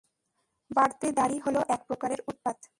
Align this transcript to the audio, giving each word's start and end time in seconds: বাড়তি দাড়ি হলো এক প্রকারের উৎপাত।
বাড়তি 0.71 1.07
দাড়ি 1.11 1.37
হলো 1.39 1.59
এক 1.69 1.81
প্রকারের 1.87 2.21
উৎপাত। 2.27 2.57